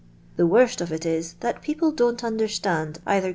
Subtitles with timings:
[0.35, 3.29] The worst of it is, that pe»«p'.e don't understand either go.